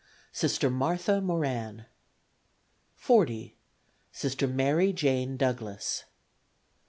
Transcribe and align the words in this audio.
Sister 0.31 0.71
Martha 0.71 1.21
Moran. 1.21 1.85
40. 2.95 3.53
Sister 4.11 4.47
Mary 4.47 4.91
Jane 4.93 5.37
Douglass. 5.37 6.05